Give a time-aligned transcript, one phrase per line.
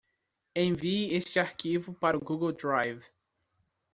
[0.55, 3.05] Envie este arquivo para o Google Drive.